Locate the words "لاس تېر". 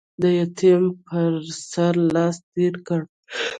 2.13-2.73